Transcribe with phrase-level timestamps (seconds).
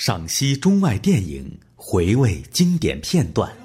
[0.00, 1.44] 赏析中外电影，
[1.76, 3.59] 回味经典片段。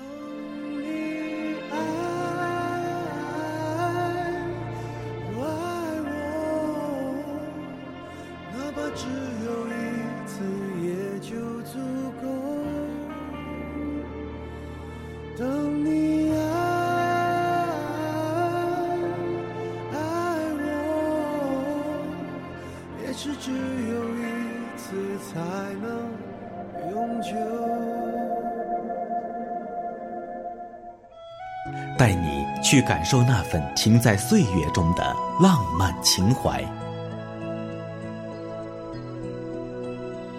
[32.76, 36.62] 去感受那份停在岁月中的浪漫情怀。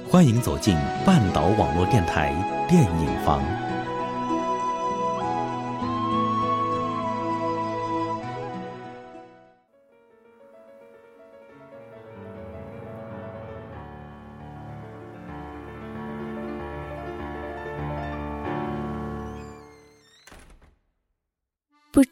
[0.07, 0.77] 欢迎走进
[1.07, 2.35] 半岛网络电台
[2.69, 3.41] 电影房。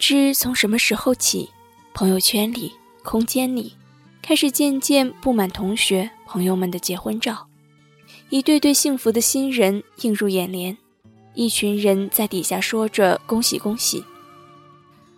[0.06, 1.48] 知从什么时候起，
[1.94, 3.72] 朋友圈里、空间里，
[4.20, 7.48] 开始渐渐布满同学、朋友们的结婚照，
[8.28, 10.77] 一对对幸福的新人映入眼帘，
[11.32, 14.05] 一群人在底下说着“恭喜恭喜”，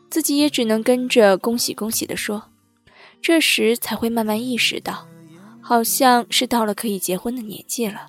[0.09, 2.45] 自己也只能跟着“恭喜恭喜”的说。
[3.21, 5.09] 这时才会慢慢意识到，
[5.61, 8.07] 好像是到了可以结婚的年纪了，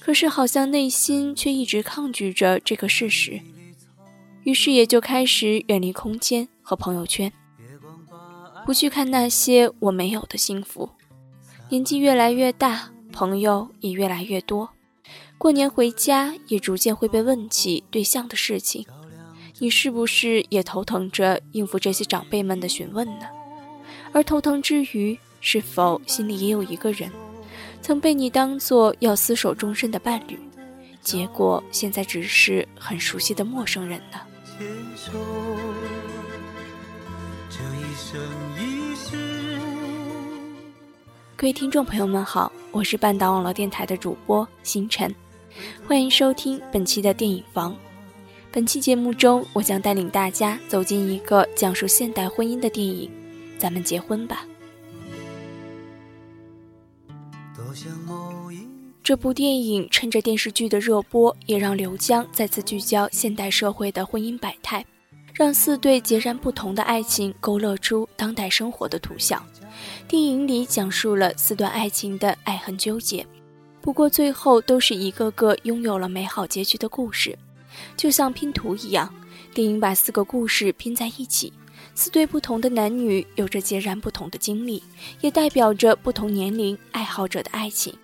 [0.00, 3.42] 可是好像内心却一直抗拒着这个事实。
[4.44, 7.32] 于是也就开始远离空间和朋友圈，
[8.64, 10.90] 不去看那些我没有的幸福。
[11.68, 14.70] 年纪越来越大，朋友也越来越多，
[15.36, 18.86] 过年回家也逐渐会被问起对象的事情。
[19.58, 23.26] 你是不是也头疼着应付这些长辈们的询问呢？
[24.12, 27.10] 而头疼之余，是否心里也有一个人，
[27.82, 30.38] 曾被你当做要厮守终身的伴侣，
[31.02, 34.18] 结果现在只是很熟悉的陌生人呢？
[34.58, 35.12] 牵手，
[37.48, 38.20] 这一生
[38.58, 39.16] 一世。
[41.36, 45.14] 各位听众朋友们好，我是半岛网络电台的主播星辰，
[45.86, 47.72] 欢迎收听本期的电影房。
[48.50, 53.08] 本期节目中，我将带领大家走进一个讲述现代婚姻的电影，
[53.58, 54.44] 咱们结婚吧。
[57.54, 58.27] 多想某一
[59.08, 64.84] 这部电影趁着电视剧的热播，也让刘江再次聚焦现代社会的婚姻百态，
[65.32, 69.42] 让四对截然不同的爱情勾勒出当代生活的图像。
[70.06, 73.26] 电影里讲述了四段爱情的爱恨纠结，
[73.80, 77.34] 不过最后都是一个个拥有了美好结局的故事，
[77.96, 79.10] 就像拼图一样。
[79.54, 81.50] 电影把四个故事拼在一起，
[81.94, 84.82] 四对不同的男女有着截然不同的经历，
[85.22, 87.94] 也代表着不同年龄爱好者的爱情。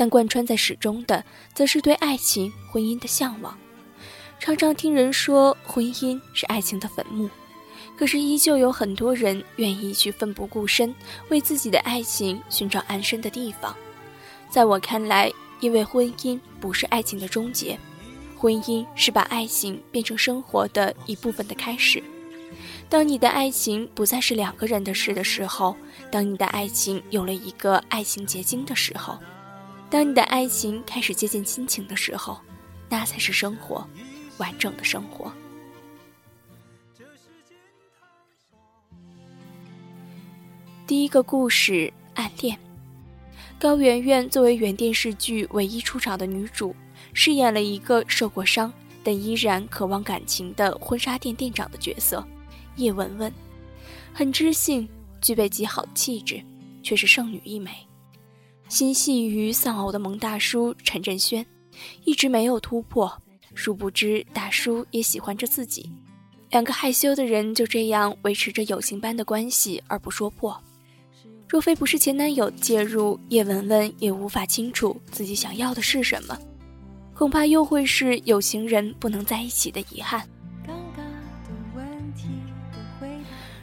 [0.00, 1.22] 但贯穿在始终的，
[1.52, 3.54] 则是对爱情、婚姻的向往。
[4.38, 7.28] 常常听人说，婚姻是爱情的坟墓，
[7.98, 10.94] 可是依旧有很多人愿意去奋不顾身，
[11.28, 13.76] 为自己的爱情寻找安身的地方。
[14.48, 15.30] 在我看来，
[15.60, 17.78] 因为婚姻不是爱情的终结，
[18.38, 22.02] 婚姻是把爱情变成生活的一部分的开始。
[22.88, 25.76] 当你的爱情不再是两个人的事的时候，
[26.10, 29.18] 当你的爱情有了一个爱情结晶的时候。
[29.90, 32.40] 当你的爱情开始接近亲情的时候，
[32.88, 33.84] 那才是生活，
[34.38, 35.32] 完整的生活。
[40.86, 42.56] 第一个故事：暗恋。
[43.58, 46.74] 高圆圆作为原电视剧唯一出场的女主，
[47.12, 52.24] 饰演了一个受过伤但依然渴望感情的婚纱店店长的角色
[52.76, 53.32] 叶文文，
[54.14, 54.88] 很知性，
[55.20, 56.40] 具备极好的气质，
[56.80, 57.70] 却是剩女一枚。
[58.70, 61.44] 心系于丧偶的萌大叔陈振轩，
[62.04, 63.12] 一直没有突破。
[63.52, 65.90] 殊不知，大叔也喜欢着自己。
[66.50, 70.56] 两个害羞的人就这样维持着友情般的关系而不说破。
[71.48, 76.38] 若非不是前男友介入，叶文文也无法清楚自己想要的是什么。
[77.12, 80.24] 恐怕又会是有情人不能在一起的遗憾。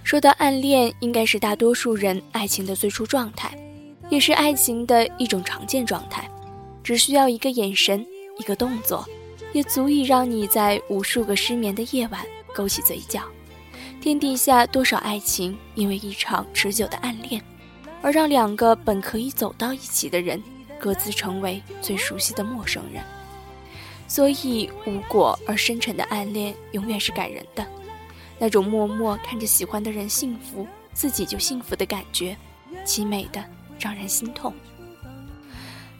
[0.03, 3.57] 说到暗恋，应该是大多数人爱情的最初状态。
[4.09, 6.29] 也是爱情的一种常见状态，
[6.83, 8.05] 只需要一个眼神，
[8.37, 9.05] 一个动作，
[9.53, 13.21] 也足以让你在无数个失眠的夜晚勾起嘴角。
[13.99, 17.41] 天底下多少爱情，因为一场持久的暗恋，
[18.01, 20.41] 而让两个本可以走到一起的人，
[20.79, 23.03] 各自成为最熟悉的陌生人。
[24.07, 27.65] 所以，无果而深沉的暗恋，永远是感人的。
[28.39, 32.37] 那种默默看着喜欢的人幸福，自己就幸福的感觉，
[32.85, 33.43] 凄美的。
[33.79, 34.53] 让人心痛。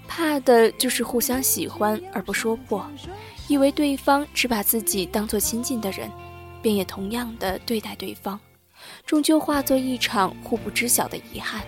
[0.07, 2.85] 怕的就是互相喜欢而不说破，
[3.47, 6.09] 以为对方只把自己当做亲近的人，
[6.62, 8.39] 便也同样的对待对方，
[9.06, 11.62] 终究化作一场互不知晓的遗憾。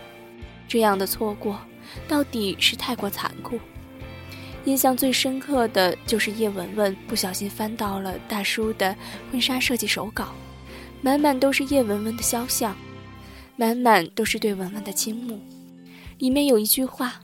[0.68, 1.60] 这样的错过，
[2.08, 3.60] 到底是太过残酷。
[4.66, 8.96] 印象最深刻的就是叶文文不小心翻到了大叔的
[9.32, 10.34] 婚纱设计手稿，
[11.02, 12.76] 满满都是叶文文的肖像，
[13.56, 15.40] 满满都是对文文的倾慕。
[16.20, 17.16] 里面有一句话：“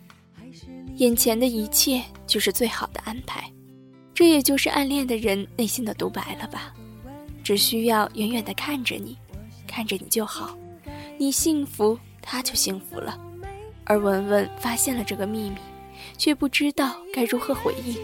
[0.98, 3.44] 眼前的一切就是最好的安排。”
[4.16, 6.74] 这也就是暗恋的人内心的独白了吧？
[7.44, 9.16] 只需要远远的看着你，
[9.68, 10.58] 看着你就好，
[11.20, 13.20] 你幸福，他就幸福了。
[13.84, 15.58] 而文文发现了这个秘密。
[16.18, 17.98] 却不知道该如何回应，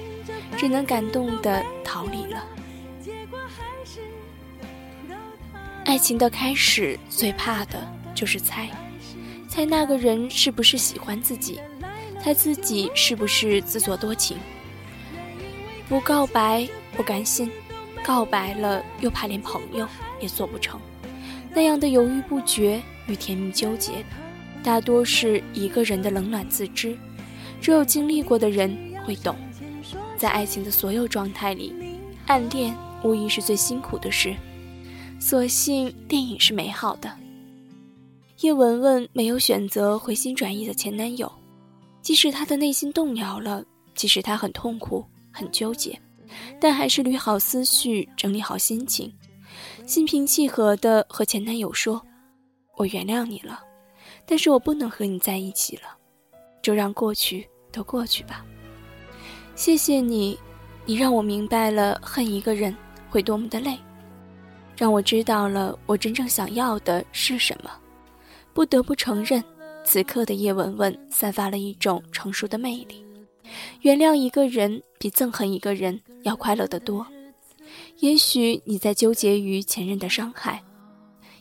[0.57, 2.43] 只能感动的逃离了。
[5.85, 7.85] 爱情的开始最怕的
[8.15, 8.69] 就是猜，
[9.51, 11.59] 猜那个人是不是喜欢自己，
[12.23, 14.37] 猜自己是不是自作多情。
[15.89, 16.65] 不告白
[16.95, 17.51] 不甘心，
[18.01, 19.85] 告白了又怕连朋友
[20.21, 20.79] 也做不成，
[21.53, 24.05] 那样的犹豫不决与甜蜜纠结，
[24.63, 26.97] 大多是一个人的冷暖自知。
[27.59, 28.73] 只有经历过的人
[29.05, 29.35] 会懂，
[30.15, 31.75] 在爱情的所有状态里，
[32.27, 34.33] 暗恋无疑是最辛苦的事。
[35.19, 37.11] 所幸电影是美好的，
[38.41, 41.31] 叶文文没有选择回心转意的前男友，
[42.01, 45.99] 即使她的内心动摇了，即使她很痛苦、很纠结，
[46.59, 49.13] 但还是捋好思绪，整理好心情，
[49.85, 52.01] 心平气和地和前男友说
[52.77, 53.61] ：“我原谅你了，
[54.25, 55.83] 但是我不能和你在一起了，
[56.61, 58.45] 就让过去。”都过去吧。
[59.55, 60.37] 谢谢你，
[60.85, 62.75] 你让我明白了恨一个人
[63.09, 63.77] 会多么的累，
[64.75, 67.71] 让我知道了我真正想要的是什么。
[68.53, 69.43] 不得不承认，
[69.83, 73.03] 此刻的叶文文散发了一种成熟的魅力。
[73.81, 77.05] 原谅一个人比憎恨一个人要快乐得多。
[77.99, 80.61] 也许你在纠结于前任的伤害，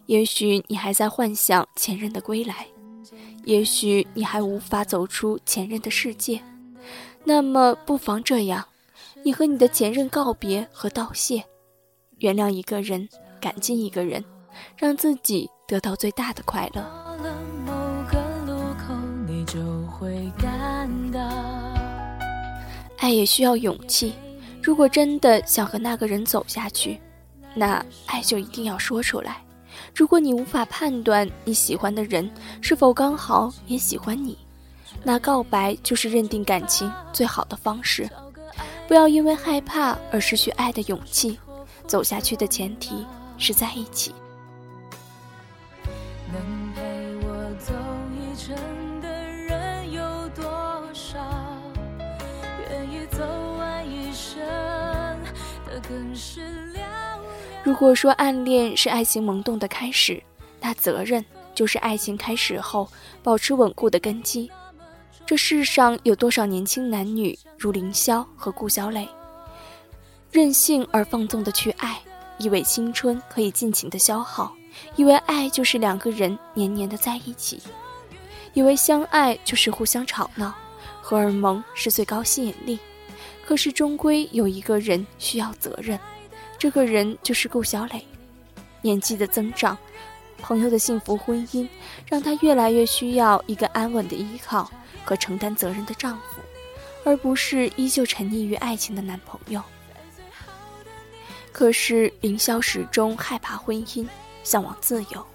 [0.06, 2.66] 也许你还在幻想前任的归来。
[3.44, 6.40] 也许你还无法走出前任的世界，
[7.24, 8.64] 那么不妨这样：
[9.24, 11.42] 你和你的前任告别和道谢，
[12.18, 13.08] 原谅一个人，
[13.40, 14.22] 感激一个人，
[14.76, 16.84] 让自己得到最大的快乐。
[22.98, 24.12] 爱也需要勇气。
[24.60, 27.00] 如果真的想和那个人走下去，
[27.54, 29.36] 那爱就一定要说出来。
[29.94, 32.28] 如果你无法判断你喜欢的人
[32.60, 34.36] 是否刚好也喜欢你，
[35.04, 38.10] 那告白就是认定感情最好的方式。
[38.88, 41.38] 不要因为害怕而失去爱的勇气，
[41.86, 43.06] 走下去的前提
[43.38, 44.12] 是在一起。
[57.62, 60.22] 如果说暗恋是爱情萌动的开始，
[60.60, 62.88] 那责任就是爱情开始后
[63.22, 64.50] 保持稳固的根基。
[65.26, 69.08] 这世上有多少年轻男女如凌霄和顾小磊，
[70.32, 72.00] 任性而放纵的去爱，
[72.38, 74.52] 以为青春可以尽情的消耗，
[74.96, 77.62] 以为爱就是两个人黏黏的在一起，
[78.54, 80.52] 以为相爱就是互相吵闹，
[81.00, 82.78] 荷尔蒙是最高吸引力。
[83.44, 85.98] 可是终归有一个人需要责任。
[86.58, 88.04] 这个人就是顾小磊，
[88.82, 89.76] 年纪的增长，
[90.38, 91.66] 朋友的幸福婚姻，
[92.06, 94.70] 让他越来越需要一个安稳的依靠
[95.04, 96.40] 和承担责任的丈夫，
[97.04, 99.62] 而不是依旧沉溺于爱情的男朋友。
[101.50, 104.06] 可是凌霄始终害怕婚姻，
[104.44, 105.26] 向往自由，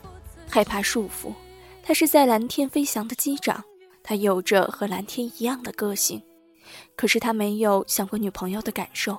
[0.49, 1.33] 害怕束缚。
[1.83, 3.63] 他是在蓝天飞翔的机长，
[4.01, 6.21] 他有着和蓝天一样的个性，
[6.95, 9.17] 可是他没有想过女朋友的感受。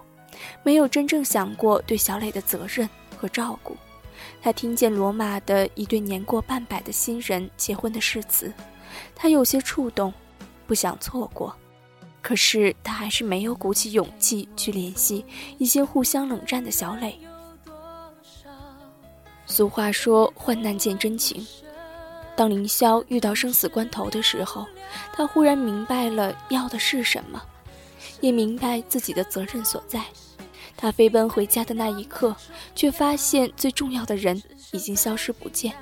[0.62, 3.76] 没有真正想过对小磊的责任和照顾。
[4.42, 8.52] 他听见罗马的一对年过半百的新人结婚的誓词，
[9.14, 10.12] 他有些触动，
[10.66, 11.54] 不想错过。
[12.22, 15.24] 可是他还是没有鼓起勇气去联系
[15.58, 17.18] 一些互相冷战的小磊。
[19.46, 21.46] 俗话说：“患难见真情。”
[22.36, 24.66] 当凌霄遇到生死关头的时候，
[25.12, 27.42] 他忽然明白了要的是什么，
[28.20, 30.02] 也明白自己的责任所在。
[30.76, 32.36] 他飞奔回家的那一刻，
[32.74, 34.40] 却发现最重要的人
[34.72, 35.72] 已经消失不见。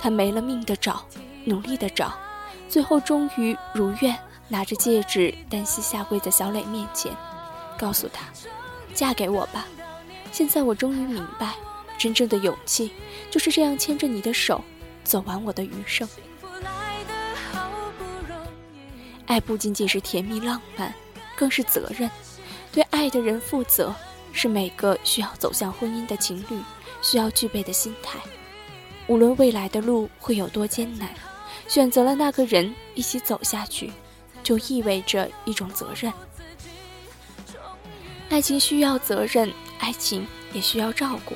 [0.00, 1.06] 他没了命的找，
[1.44, 2.12] 努力的找，
[2.68, 7.14] 最后终于如愿拿着戒指，单膝下跪在小磊面前，
[7.78, 8.26] 告诉他
[8.92, 9.66] ：“嫁给我吧。”
[10.32, 11.54] 现在我终于明白，
[11.96, 12.90] 真正的勇气
[13.30, 14.62] 就是这样牵着你的手，
[15.06, 16.06] 走完我的余生。
[19.26, 20.92] 爱不仅仅是甜蜜浪漫，
[21.36, 22.10] 更是责任。
[22.72, 23.94] 对爱的人负责，
[24.32, 26.60] 是每个需要走向婚姻的情侣
[27.00, 28.18] 需要具备的心态。
[29.06, 31.08] 无论未来的路会有多艰难，
[31.66, 33.92] 选择了那个人一起走下去，
[34.42, 36.12] 就意味着一种责任。
[38.28, 41.34] 爱情需要责任，爱情也需要照顾。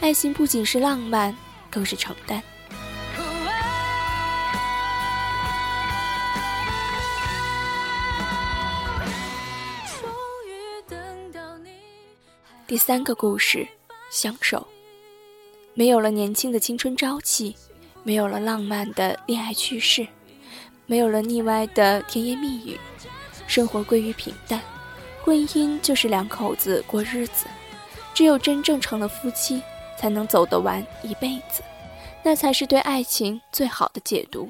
[0.00, 1.34] 爱情不仅是浪漫，
[1.70, 2.42] 更是承担。
[12.68, 13.66] 第三个故事，
[14.10, 14.68] 相守。
[15.72, 17.56] 没有了年轻的青春朝气，
[18.02, 20.06] 没有了浪漫的恋爱趣事，
[20.84, 22.78] 没有了腻歪的甜言蜜语，
[23.46, 24.60] 生活归于平淡。
[25.22, 27.46] 婚姻就是两口子过日子，
[28.12, 29.62] 只有真正成了夫妻，
[29.98, 31.62] 才能走得完一辈子，
[32.22, 34.46] 那才是对爱情最好的解读。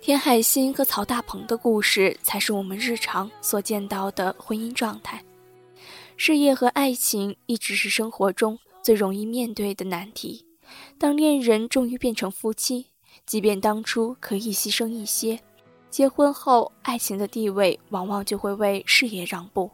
[0.00, 5.20] 田海心和曹大鹏的故事，才是我们日常所见到的婚姻状态。
[6.16, 10.44] 事业和爱情一直是生活中最容易面对的难题。
[10.98, 12.86] 当恋人终于变成夫妻，
[13.26, 15.38] 即便当初可以牺牲一些，
[15.90, 19.70] 结婚后爱情的地位往往就会为事业让步。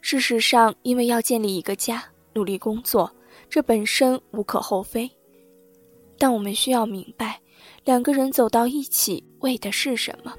[0.00, 3.12] 事实上，因为要建立一个家，努力工作，
[3.50, 5.10] 这本身无可厚非。
[6.16, 7.40] 但我们需要明白，
[7.84, 10.32] 两个人走到一起为的是什么？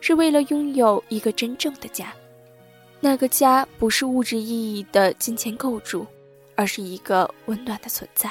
[0.00, 2.14] 是为了拥有一个真正的家。
[3.00, 6.06] 那个家不是物质意义的金钱构筑，
[6.54, 8.30] 而是一个温暖的存在。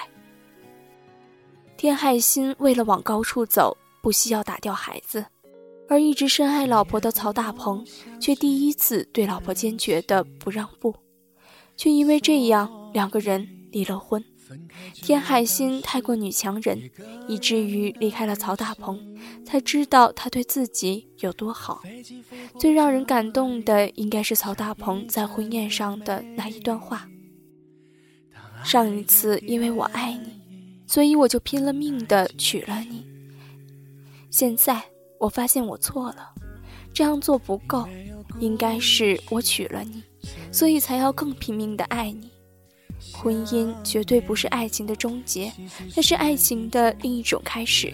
[1.77, 5.25] 天海心为了往高处走，不惜要打掉孩子，
[5.87, 7.85] 而一直深爱老婆的曹大鹏，
[8.19, 10.95] 却第一次对老婆坚决的不让步，
[11.77, 14.23] 却因为这样，两个人离了婚。
[14.93, 16.89] 天海心太过女强人，
[17.27, 18.99] 以至于离开了曹大鹏，
[19.45, 21.81] 才知道他对自己有多好。
[22.59, 27.07] 最让人感动的，应该是曹大鹏在婚宴上的那一段话：
[28.63, 30.41] 上一次因为我爱你，
[30.87, 33.05] 所以我就拼了命的娶了你。
[34.29, 34.83] 现在
[35.19, 36.33] 我发现我错了，
[36.93, 37.87] 这样做不够，
[38.39, 40.03] 应该是我娶了你，
[40.51, 42.29] 所以才要更拼命的爱你。
[43.15, 45.51] 婚姻绝对不是爱情的终结，
[45.95, 47.93] 那是爱情的另一种开始。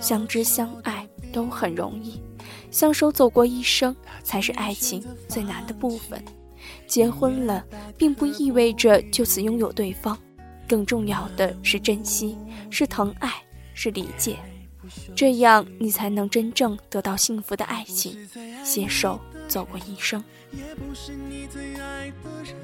[0.00, 2.20] 相知相爱都很容易，
[2.70, 6.22] 相守走过一生才是爱情最难的部分。
[6.86, 7.64] 结婚了，
[7.96, 10.18] 并不意味着就此拥有对方，
[10.68, 12.36] 更重要的是珍惜，
[12.68, 13.32] 是疼爱，
[13.72, 14.36] 是理解，
[15.14, 18.28] 这样你才能真正得到幸福的爱情，
[18.64, 19.18] 携手
[19.48, 20.22] 走过一生。
[20.52, 22.54] 也不是你最爱的人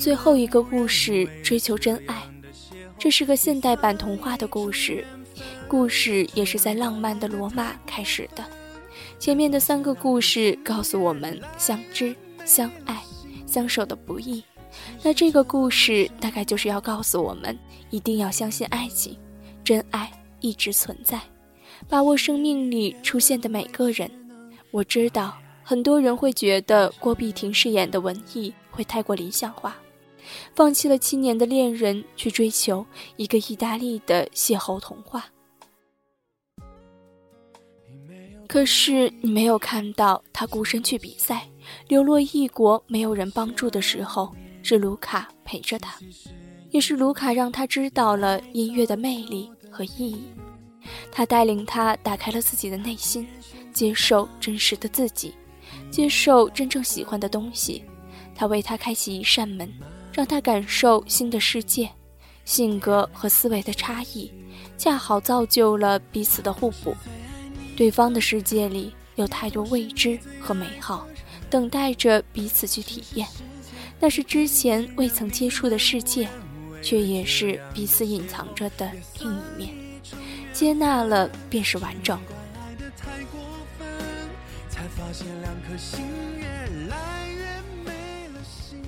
[0.00, 2.22] 最后一个故事，追求真爱。
[2.98, 5.04] 这是个现代版童话的故事，
[5.68, 8.44] 故事也是在浪漫的罗马开始的。
[9.18, 13.02] 前面的三个故事告诉我们相知、相爱、
[13.46, 14.42] 相守的不易，
[15.02, 17.56] 那这个故事大概就是要告诉我们，
[17.90, 19.16] 一定要相信爱情，
[19.62, 21.20] 真爱一直存在，
[21.88, 24.10] 把握生命里出现的每个人。
[24.70, 25.36] 我知道。
[25.68, 29.76] 很多人会觉得郭碧婷饰演的文艺会太过理想化，
[30.54, 35.26] 放弃了七年的恋人去追求一个意大利的邂逅童话。
[38.46, 41.46] 可是你没有看到他孤身去比赛，
[41.86, 45.98] 流落异国没有人帮助的时候，是卢卡陪着他，
[46.70, 50.32] 也是卢卡让他知道了音乐的魅力和意义。
[51.12, 53.28] 他带领他打开了自己的内心，
[53.70, 55.34] 接受真实的自己。
[55.90, 57.84] 接受真正喜欢的东西，
[58.34, 59.72] 他为他开启一扇门，
[60.12, 61.88] 让他感受新的世界。
[62.44, 64.32] 性格和思维的差异，
[64.78, 66.96] 恰好造就了彼此的互补。
[67.76, 71.06] 对方的世界里有太多未知和美好，
[71.50, 73.28] 等待着彼此去体验。
[74.00, 76.26] 那是之前未曾接触的世界，
[76.82, 78.90] 却也是彼此隐藏着的
[79.20, 79.68] 另一面。
[80.52, 82.18] 接纳了，便是完整。
[84.98, 86.04] 发现两颗心
[86.36, 86.44] 越
[86.88, 87.44] 来越
[87.84, 87.92] 没
[88.34, 88.82] 了心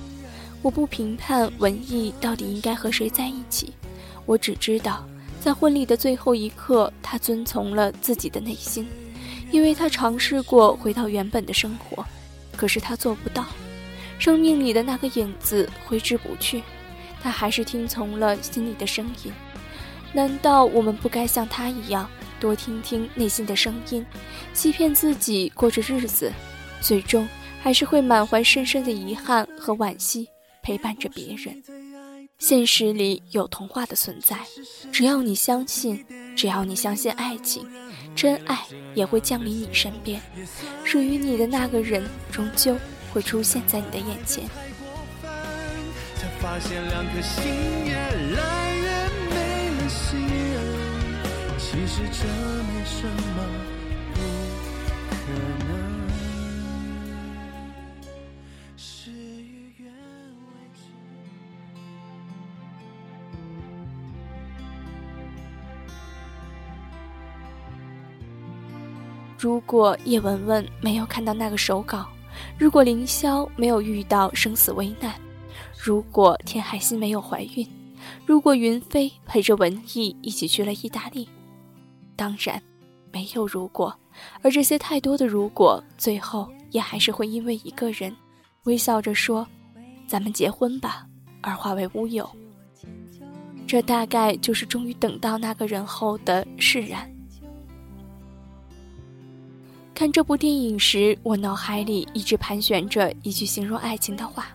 [0.60, 3.72] 我不评判文艺到底应该和谁在一起，
[4.26, 5.06] 我只知道，
[5.40, 8.88] 在婚礼的最后一刻，他遵从了自己的内心，
[9.52, 12.04] 因为他尝试过回到原本的生活，
[12.56, 13.46] 可是他做不到。
[14.18, 16.60] 生命里的那个影子挥之不去，
[17.22, 19.32] 他还是听从了心里的声音。
[20.12, 22.10] 难道我们不该像他一样？
[22.40, 24.04] 多听听内心的声音，
[24.52, 26.32] 欺骗自己过着日子，
[26.80, 27.28] 最终
[27.62, 30.26] 还是会满怀深深的遗憾和惋惜
[30.62, 31.62] 陪伴着别人。
[32.38, 34.38] 现实里有童话的存在，
[34.90, 36.02] 只要你相信，
[36.35, 37.68] 只要你相信爱情，
[38.16, 38.59] 真爱
[38.94, 40.18] 也会降临你身边，
[40.82, 42.75] 属于你的那个人终究
[43.12, 44.44] 会出现在你的眼前。
[51.70, 52.26] 其实这
[52.64, 53.44] 没什么
[54.12, 54.20] 不
[55.14, 55.16] 可
[55.68, 56.00] 能。
[69.38, 72.08] 如果叶文文没有看到那个手稿，
[72.58, 75.14] 如果凌霄没有遇到生死危难，
[75.78, 77.64] 如果田海心没有怀孕，
[78.26, 81.28] 如果云飞陪着文艺一起去了意大利。
[82.20, 82.62] 当然，
[83.10, 83.98] 没有如果，
[84.42, 88.14] 而这些太多的如果，最后也还是会因为一个人
[88.64, 89.46] 微笑着说
[90.06, 91.06] ：“咱们结婚吧”，
[91.40, 92.28] 而化为乌有。
[93.66, 97.10] 这大概就是终于等到那个人后的释然。
[99.94, 104.48] 看这部电影时，我脑海里一直盘旋着一句形容爱情的话：“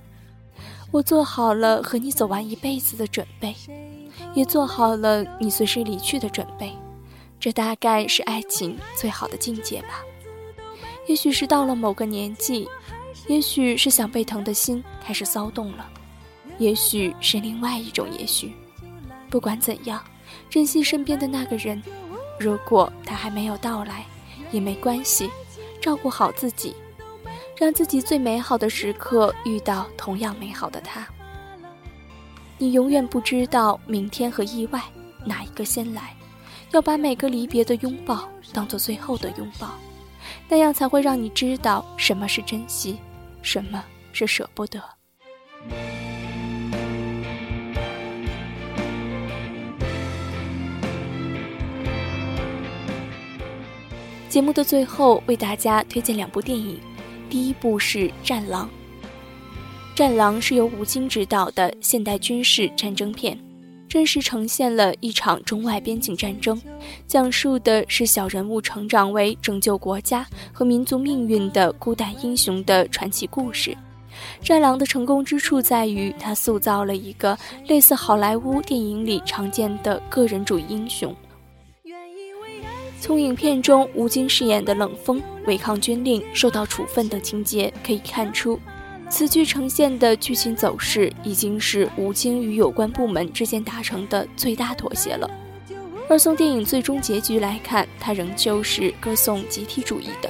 [0.94, 3.56] 我做好了和你走完一辈子的准备，
[4.36, 6.72] 也做好了你随时离去的准备。”
[7.46, 10.04] 这大概是爱情最好的境界吧。
[11.06, 12.68] 也许是到了某个年纪，
[13.28, 15.88] 也许是想被疼的心开始骚动了，
[16.58, 18.52] 也许是另外一种也许。
[19.30, 20.04] 不管怎样，
[20.50, 21.80] 珍惜身边的那个人。
[22.40, 24.04] 如果他还没有到来，
[24.50, 25.30] 也没关系，
[25.80, 26.76] 照顾好自己，
[27.56, 31.08] 让自己最美好的时刻遇到同样美好的他。
[32.58, 34.82] 你永远不知道明天和意外
[35.24, 36.12] 哪一个先来。
[36.76, 39.70] 要把每个离别的拥抱当做最后的拥抱，
[40.50, 42.98] 那样才会让你知道什么是珍惜，
[43.42, 44.84] 什么是舍不得。
[54.28, 56.78] 节目的最后，为大家推荐两部电影，
[57.30, 58.70] 第一部是《战狼》。
[59.98, 63.45] 《战狼》是由吴京执导的现代军事战争片。
[63.96, 66.62] 真实呈现了一场中外边境战争，
[67.08, 73.74] 讲述的是小人物成长为拯救国家和民族命运的孤胆英雄的传奇故事。
[74.42, 81.16] 战狼的成功之处在于，他塑造了一个类似好莱坞电影里常见的个人主义英雄。
[83.00, 88.60] 从影片中吴京饰演的冷锋违抗军令、受到处分等情节可以看出。
[89.08, 95.30] 此剧呈现的剧情走势已经是吴京与有关部门之间达成的最大妥协了，
[96.10, 100.30] 而从电影最终结局来看，它仍旧是歌颂集体主义的。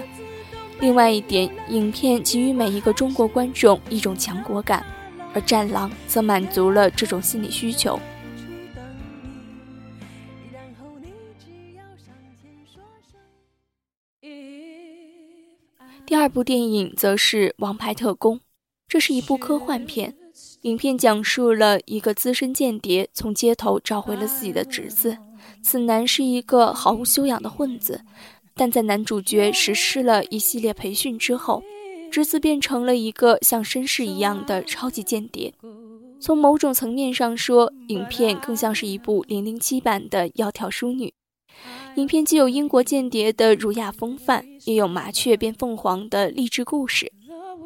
[0.81, 4.85] 另外一点，影片给予每一个中国观众一种强国感，
[5.33, 7.99] 而《战狼》则满足了这种心理需求。
[16.05, 18.37] 第二部电影则是《王牌特工》。
[18.87, 20.15] 这是一部科幻片，
[20.61, 25.17] 影片讲述了一个资深间谍从街头找回了自己的侄子。
[25.63, 28.01] 此男是一个毫无修养的混子，
[28.53, 31.63] 但在男主角实施了一系列培训之后，
[32.11, 35.53] 侄子变成了一个像绅士一样的超级间谍。
[36.21, 41.07] 从某种层面上说，影片更像是一部零零七版的《窈窕淑女》。
[41.95, 47.11] 影片既有英国间谍的儒雅风范，也有麻雀变凤凰的励志故事。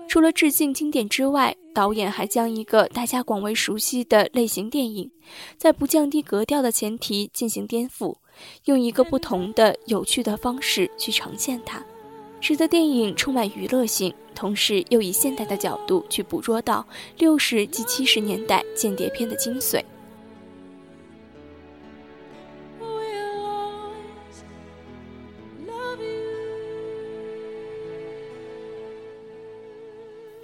[0.10, 5.12] 除了致敬经典之外，导演还将一个大家广为熟悉的类型电影，
[5.56, 8.18] 在不降低格调的前提进行颠覆，
[8.66, 11.86] 用一个不同的、有趣的方式去呈现它，
[12.42, 16.84] 使得电影充满娱乐性，同时又以现代的角度去捕捉到
[17.20, 19.80] 六十及七十年代间谍片的精髓。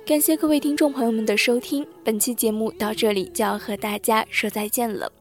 [0.06, 5.12] 感谢各位听众朋友们的收听，本期节目到这里就要和大家说再见了。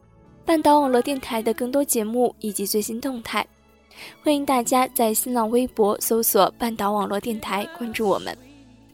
[0.45, 3.43] 半岛网络电台的更多节目以及最新动态，
[4.23, 8.37] 欢迎大家在新浪微博搜索“半岛网络电台”关注我们，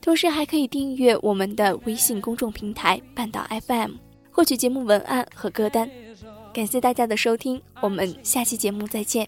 [0.02, 3.92] 同时还可以订阅我们的微信公众平台“半岛 FM”，
[4.32, 5.90] 获取节目文案和歌单。
[6.54, 9.28] 感谢大家的收听，我们下期节目再见。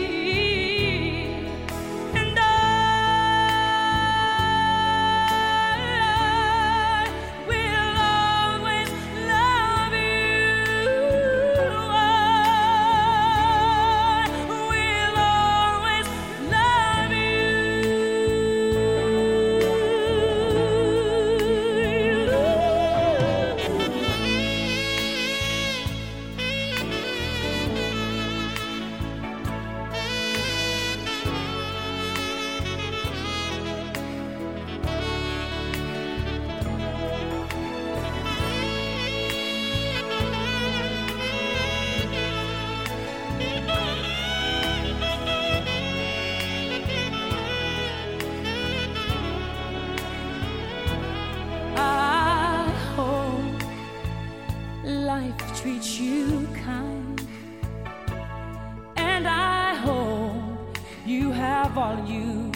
[61.71, 62.51] of all you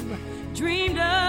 [0.53, 1.24] dreamed of.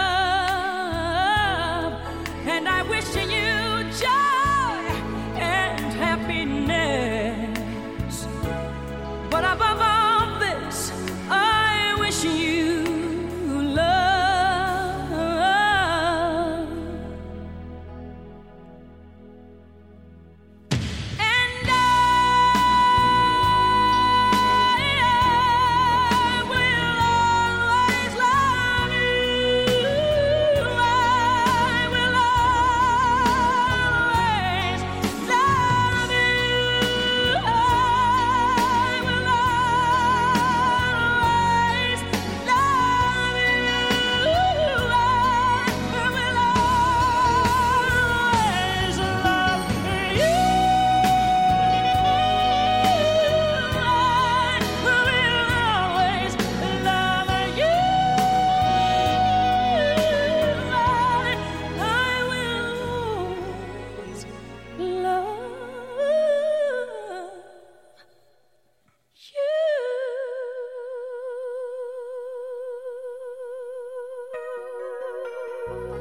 [75.68, 75.95] Bye.